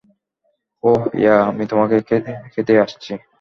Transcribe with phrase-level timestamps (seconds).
[0.83, 1.95] ওহ yeah, আমি তোমাকে
[2.53, 3.11] খেতে আসছি।